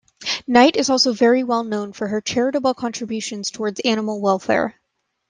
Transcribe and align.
Night 0.47 0.77
is 0.77 0.89
also 0.89 1.13
very 1.13 1.43
well 1.43 1.63
known 1.63 1.93
for 1.93 2.07
her 2.07 2.21
charitable 2.21 2.73
contributions 2.73 3.51
towards 3.51 3.79
animal 3.81 4.19
welfare. 4.19 4.81